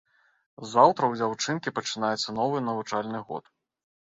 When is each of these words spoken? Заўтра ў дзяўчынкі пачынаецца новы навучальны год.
Заўтра 0.71 1.03
ў 1.09 1.13
дзяўчынкі 1.19 1.75
пачынаецца 1.81 2.35
новы 2.39 2.63
навучальны 2.71 3.23
год. 3.31 3.55